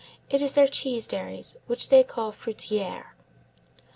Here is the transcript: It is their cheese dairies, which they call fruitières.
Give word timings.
It 0.31 0.41
is 0.41 0.53
their 0.53 0.67
cheese 0.67 1.05
dairies, 1.07 1.57
which 1.67 1.89
they 1.89 2.03
call 2.03 2.31
fruitières. 2.31 3.05